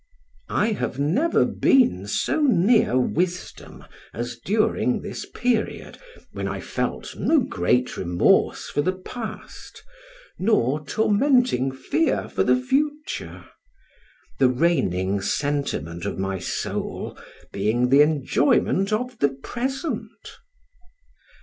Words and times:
I 0.49 0.71
have 0.71 0.97
never 0.97 1.45
been 1.45 2.07
so 2.07 2.41
near 2.41 2.97
wisdom 2.97 3.83
as 4.15 4.35
during 4.43 5.01
this 5.03 5.27
period, 5.27 5.99
when 6.31 6.47
I 6.47 6.59
felt 6.59 7.15
no 7.17 7.39
great 7.41 7.97
remorse 7.97 8.67
for 8.67 8.81
the 8.81 8.93
past, 8.95 9.83
nor 10.39 10.83
tormenting 10.83 11.71
fear 11.71 12.27
for 12.27 12.43
the 12.43 12.55
future; 12.59 13.45
the 14.39 14.49
reigning 14.49 15.21
sentiment 15.21 16.05
of 16.05 16.17
my 16.17 16.39
soul 16.39 17.15
being 17.51 17.89
the 17.89 18.01
enjoyment 18.01 18.91
of 18.91 19.19
the 19.19 19.29
present. 19.29 20.31